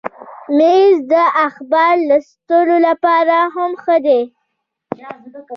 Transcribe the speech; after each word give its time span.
مېز 0.57 0.95
د 1.13 1.15
اخبار 1.47 1.93
لوستلو 2.09 2.77
لپاره 2.87 3.37
هم 3.55 3.71
ښه 3.83 3.97
دی. 4.05 4.21